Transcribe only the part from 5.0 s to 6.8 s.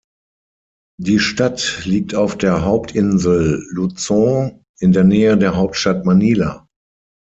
Nähe der Hauptstadt Manila.